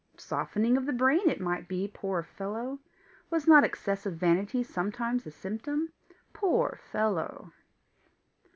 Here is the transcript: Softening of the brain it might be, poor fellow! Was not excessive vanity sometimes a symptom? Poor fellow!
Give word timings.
Softening 0.17 0.77
of 0.77 0.87
the 0.87 0.93
brain 0.93 1.29
it 1.29 1.39
might 1.39 1.67
be, 1.67 1.87
poor 1.87 2.23
fellow! 2.23 2.79
Was 3.29 3.47
not 3.47 3.63
excessive 3.63 4.15
vanity 4.15 4.63
sometimes 4.63 5.27
a 5.27 5.31
symptom? 5.31 5.93
Poor 6.33 6.79
fellow! 6.91 7.53